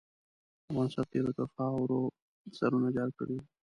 افغان 0.69 0.87
سرتېرو 0.95 1.31
تر 1.37 1.45
خاروې 1.53 2.01
سرونه 2.59 2.89
جار 2.95 3.09
کړل. 3.17 3.39